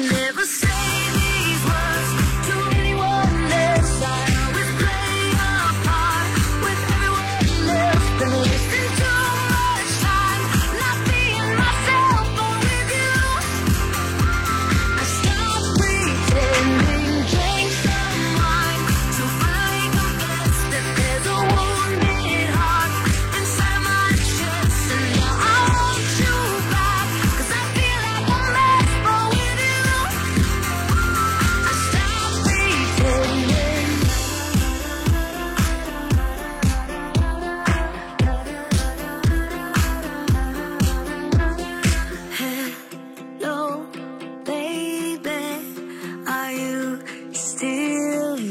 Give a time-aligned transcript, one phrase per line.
[0.00, 0.27] i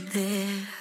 [0.00, 0.75] there.